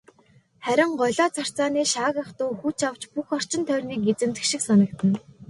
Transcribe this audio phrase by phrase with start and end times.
[0.65, 5.17] Харин голио царцааны шаагих дуу хүч авч бүх орчин тойрныг эзэмдэх шиг санагдана.